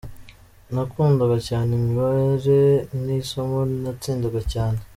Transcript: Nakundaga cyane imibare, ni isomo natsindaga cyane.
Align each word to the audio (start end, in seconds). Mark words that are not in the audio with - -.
Nakundaga 0.73 1.37
cyane 1.47 1.69
imibare, 1.79 2.59
ni 3.03 3.13
isomo 3.21 3.57
natsindaga 3.83 4.41
cyane. 4.53 4.79